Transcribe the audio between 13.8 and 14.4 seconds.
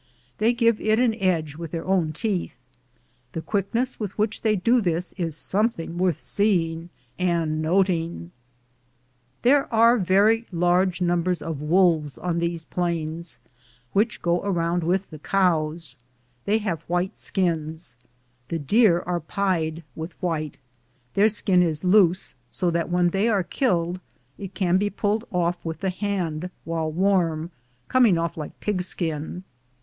which